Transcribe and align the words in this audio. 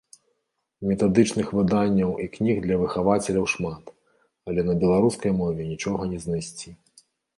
Метадычных 0.91 1.51
выданняў 1.57 2.15
і 2.23 2.25
кніг 2.37 2.55
для 2.65 2.79
выхавацеляў 2.83 3.45
шмат, 3.53 3.91
але 4.51 4.61
на 4.71 4.79
беларускай 4.85 5.31
мове 5.41 5.61
нічога 5.73 6.01
не 6.15 6.19
знайсці. 6.25 6.69